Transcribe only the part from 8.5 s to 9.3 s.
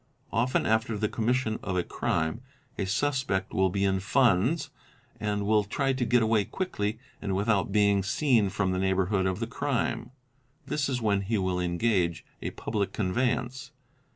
the neighbourhood